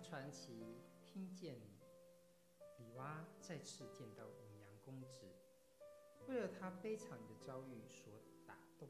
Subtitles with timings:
[0.00, 0.64] 传奇
[1.04, 1.78] 听见你，
[2.78, 5.26] 李娃再次见到隐阳公子，
[6.26, 8.10] 为了他悲惨的遭遇所
[8.46, 8.88] 打动，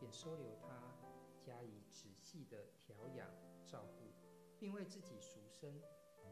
[0.00, 0.98] 便收留他，
[1.40, 3.28] 加以仔细的调养
[3.64, 4.12] 照顾，
[4.58, 5.80] 并为自己赎身，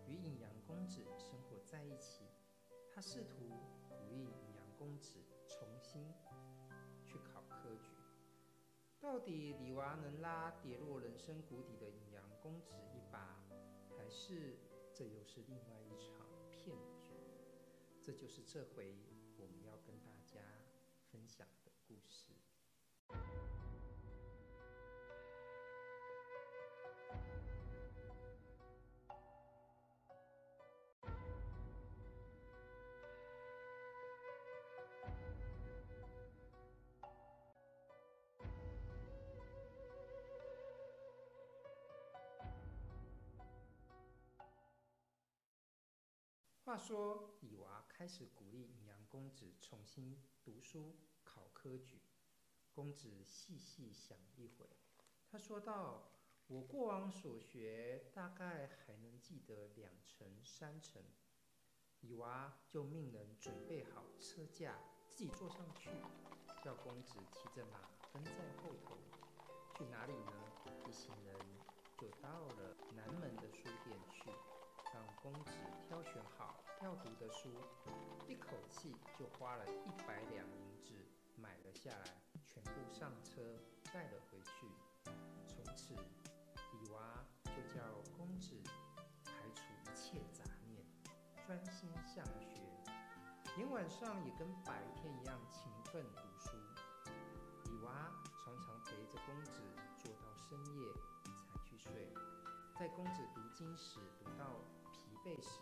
[0.07, 2.25] 与隐阳公子生活在一起。
[2.93, 3.49] 他试图
[3.89, 6.13] 鼓励隐阳公子重新
[7.05, 7.95] 去考科举。
[8.99, 13.40] 到底李娃能拉跌落人生谷底的隐阳公子一把，
[14.21, 14.59] 是
[14.93, 17.15] 这又是另外一场骗局？
[18.03, 18.95] 这就是这回
[19.39, 20.43] 我们要跟大家
[21.11, 22.35] 分享的故事。
[46.71, 52.01] 话说，李娃开始鼓励隐阳公子重新读书考科举。
[52.73, 54.69] 公子细细想一回，
[55.27, 56.13] 他说道
[56.47, 61.03] ：“我过往所学，大概还能记得两成三成。”
[62.03, 65.91] 李娃就命人准备好车架，自己坐上去，
[66.63, 68.31] 叫公子骑着马跟在
[68.63, 68.97] 后头。
[69.77, 70.33] 去哪里呢？
[70.87, 71.37] 一行人
[71.99, 74.31] 就到了南门的书店去。
[74.93, 75.53] 让公子
[75.87, 77.49] 挑选好要读的书，
[78.27, 80.95] 一口气就花了一百两银子
[81.37, 82.05] 买了下来，
[82.45, 83.41] 全部上车
[83.93, 84.67] 带了回去。
[85.47, 87.81] 从此，李娃就叫
[88.17, 88.61] 公子
[89.25, 90.85] 排除一切杂念，
[91.47, 92.61] 专心向学，
[93.57, 96.51] 连晚上也跟白天一样勤奋读书。
[97.65, 98.11] 李娃
[98.43, 99.61] 常常陪着公子
[99.99, 100.93] 坐到深夜
[101.47, 102.13] 才去睡。
[102.79, 104.57] 在公子读经时读到
[105.25, 105.61] 惫时，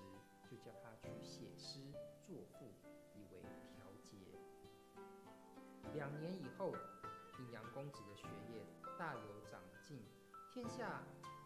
[0.49, 1.93] 就叫他去写诗
[2.25, 2.73] 作赋，
[3.15, 3.43] 以为
[3.75, 4.17] 调节。
[5.95, 6.73] 两年以后，
[7.41, 8.65] 隐阳公子的学业
[8.99, 10.03] 大有长进，
[10.53, 11.03] 天下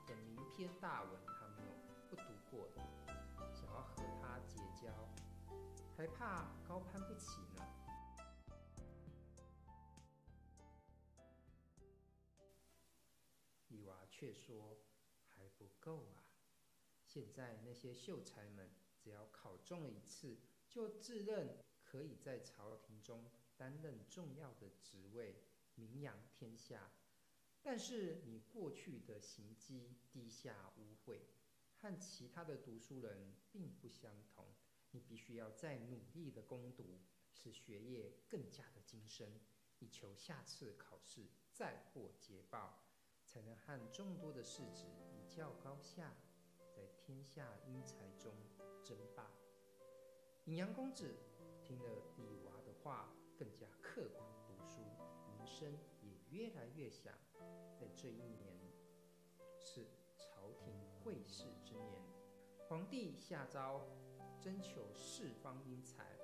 [0.06, 1.72] 的名篇大文他没有
[2.10, 2.82] 不读过的，
[3.54, 4.92] 想要和他结交，
[5.96, 7.66] 还怕高攀不起呢。
[13.68, 14.76] 李娃却说。
[15.34, 16.21] 还不够啊！
[17.12, 20.38] 现在那些秀才们，只要考中了一次，
[20.70, 25.36] 就自认可以在朝廷中担任重要的职位，
[25.74, 26.90] 名扬天下。
[27.60, 31.18] 但是你过去的行迹低下污秽，
[31.76, 34.46] 和其他的读书人并不相同。
[34.92, 36.98] 你必须要再努力的攻读，
[37.34, 39.38] 使学业更加的精深，
[39.80, 42.82] 以求下次考试再获捷报。
[43.26, 46.14] 才能和众多的士子一较高下，
[46.74, 48.32] 在天下英才中
[48.82, 49.30] 争霸。
[50.46, 51.14] 尹阳公子
[51.62, 54.80] 听了李娃的话，更加刻苦读书，
[55.28, 57.12] 名声也越来越响。
[57.78, 58.58] 在这一年，
[59.60, 62.02] 是朝廷会试之年，
[62.66, 63.82] 皇帝下诏
[64.40, 66.16] 征求四方英才，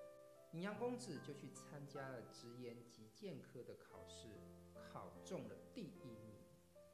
[0.53, 4.26] 尹阳公子就去参加了直言及谏科的考试，
[4.82, 6.38] 考中了第一名。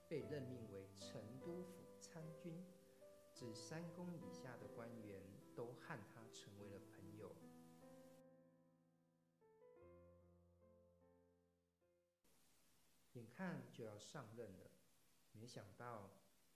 [0.07, 2.63] 被任命为成都府参军，
[3.53, 5.21] 三公以下的官员
[5.55, 7.35] 都和他成为了朋友。
[13.15, 14.71] 眼看就要上任了，
[15.33, 16.11] 没想到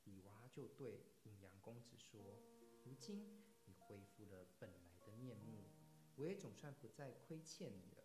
[0.05, 2.41] 李娃就对隐阳公子说
[2.85, 5.71] ：“如今你恢复了本来的面目，
[6.17, 8.05] 我也总算不再亏欠你了。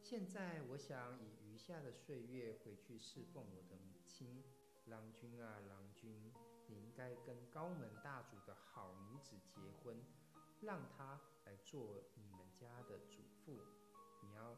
[0.00, 4.42] 现在我想以余下的岁月回去侍奉我的母亲。”
[4.86, 6.01] 郎君啊，郎君，
[7.02, 10.00] 该跟高门大族的好女子结婚，
[10.60, 13.58] 让她来做你们家的主妇。
[14.22, 14.56] 你要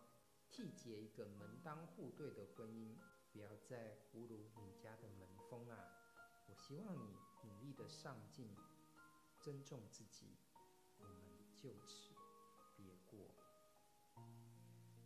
[0.52, 2.98] 缔结一个门当户对的婚姻，
[3.32, 5.78] 不要再侮辱你家的门风啊！
[6.46, 8.54] 我希望你努力的上进，
[9.40, 10.36] 尊重自己。
[10.98, 11.14] 我们
[11.56, 12.12] 就此
[12.76, 13.20] 别过。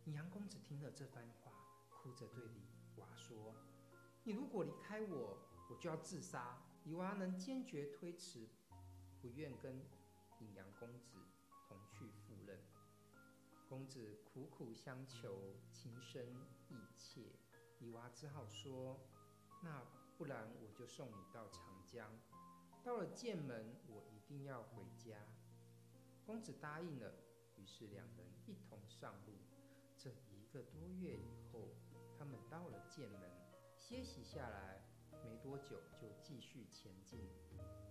[0.07, 1.53] 杨公子听了这番话，
[1.89, 2.67] 哭着对李
[2.97, 3.55] 娃说。
[4.25, 5.37] 你如果离开我，
[5.69, 6.61] 我就要自杀。
[6.85, 8.47] 李娃能坚决推辞，
[9.21, 9.75] 不愿跟
[10.39, 11.17] 隐阳公子
[11.67, 12.59] 同去赴任。
[13.67, 16.25] 公子苦苦相求，情深
[16.69, 17.21] 意切，
[17.79, 18.99] 李娃只好说
[19.61, 19.85] ：“那
[20.17, 22.09] 不然我就送你到长江，
[22.83, 25.15] 到了剑门，我一定要回家。”
[26.25, 27.13] 公子答应了，
[27.57, 29.33] 于是两人一同上路。
[29.97, 31.69] 这一个多月以后，
[32.17, 33.29] 他们到了剑门。
[33.77, 34.81] 歇息下来，
[35.41, 37.19] 多久就继续前进，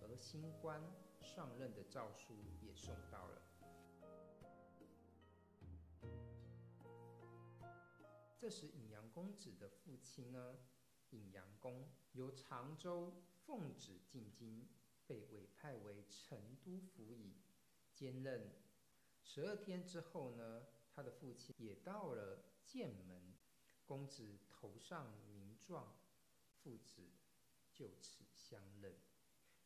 [0.01, 0.81] 而新官
[1.19, 3.41] 上任的诏书也送到了。
[8.37, 10.57] 这时，尹阳公子的父亲呢，
[11.09, 13.13] 尹阳公由常州
[13.45, 14.67] 奉旨进京，
[15.05, 17.33] 被委派为成都府尹，
[17.93, 18.49] 兼任。
[19.21, 23.33] 十二天之后呢，他的父亲也到了剑门，
[23.85, 25.97] 公子头上名状，
[26.63, 27.01] 父子
[27.79, 28.93] 就此相认。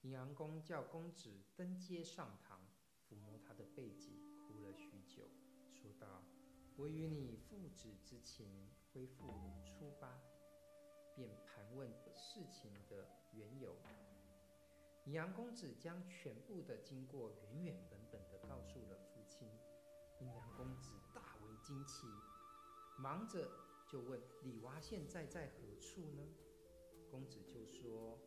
[0.01, 2.61] 阴阳公叫公子登阶上堂，
[3.09, 5.27] 抚摸他的背脊，哭了许久，
[5.71, 6.23] 说道
[6.77, 10.21] ：“我与你父子之情恢复如初吧。”
[11.15, 13.75] 便盘问事情的缘由。
[15.05, 19.49] 阴阳公子将全部的经过原原本本的告诉了父亲。
[20.19, 22.05] 阴阳公子大为惊奇，
[22.99, 23.49] 忙着
[23.87, 26.23] 就问李娃现在在何处呢？
[27.13, 28.17] 公子就说：“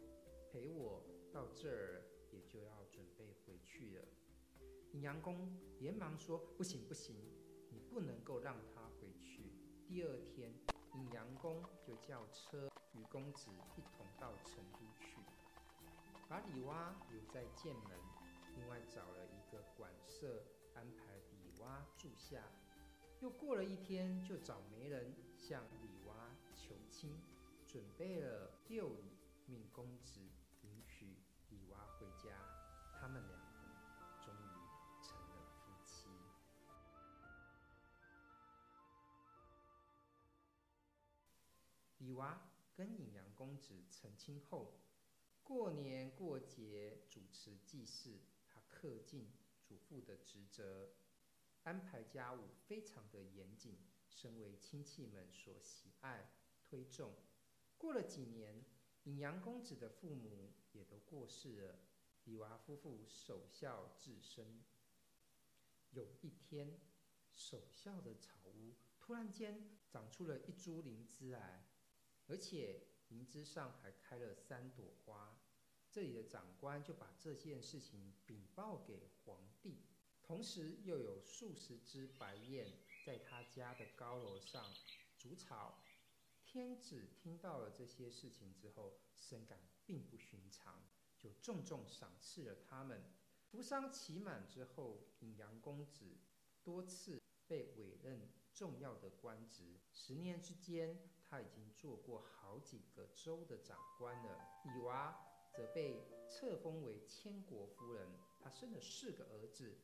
[0.48, 1.02] 陪我
[1.32, 4.04] 到这儿，也就要准备回去了。”
[4.94, 5.50] 阴阳公
[5.80, 7.16] 连忙说：“不行不行，
[7.68, 9.50] 你不能够让他回去。”
[9.88, 10.54] 第二天，
[10.94, 15.18] 阴阳公就叫车与公子一同到成都去，
[16.28, 17.98] 把李娃留在剑门，
[18.54, 20.44] 另外找了一个馆舍
[20.76, 22.40] 安排李娃住下。
[23.20, 27.10] 又过了一天，就找媒人向李娃求亲，
[27.76, 30.18] 准备了六礼，命公子
[30.62, 31.18] 迎娶
[31.50, 32.30] 李娃回家。
[32.98, 34.48] 他们两个终于
[35.02, 36.08] 成了夫妻。
[41.98, 42.40] 李娃。
[42.74, 44.80] 跟隐阳公子成亲后，
[45.42, 49.30] 过年过节主持祭祀，他恪尽
[49.62, 50.94] 祖父的职责，
[51.64, 56.30] 安排家务非常的严谨，身为亲戚们所喜爱
[56.62, 57.14] 推重。
[57.78, 58.64] 过了几年，
[59.04, 61.78] 隐阳公子的父母也都过世了，
[62.24, 64.64] 李娃夫妇守孝至深。
[65.90, 66.80] 有一天，
[67.30, 71.66] 守孝的草屋突然间长出了一株灵芝来。
[72.28, 75.38] 而且灵芝上还开了三朵花，
[75.92, 79.84] 这里的长官就把这件事情禀报给皇帝，
[80.22, 82.66] 同时又有数十只白燕
[83.04, 84.74] 在他家的高楼上
[85.16, 85.78] 筑巢。
[86.56, 90.82] 天子听到了这些事情之后，深感并不寻常，
[91.18, 93.02] 就重重赏赐了他们。
[93.44, 96.16] 服丧期满之后，隐阳公子
[96.62, 100.98] 多次被委任重要的官职，十年之间。
[101.28, 104.48] 他已经做过好几个州的长官了。
[104.64, 105.14] 李娃
[105.54, 108.08] 则被册封为千国夫人。
[108.40, 109.76] 他生了四个儿子，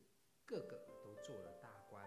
[0.43, 2.03] 个个都做了大官，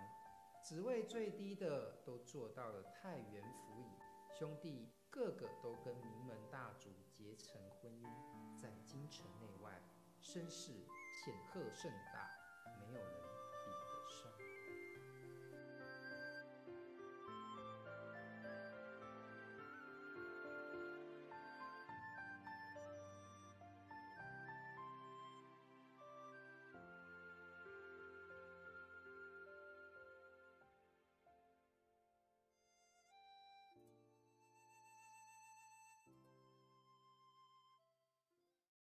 [0.64, 4.05] 职位最低的都做到了太原府尹。
[4.38, 8.06] 兄弟个个都跟名门大族结成婚姻，
[8.60, 9.72] 在京城内外
[10.20, 10.72] 声势
[11.10, 12.28] 显赫盛大，
[12.78, 13.35] 没有人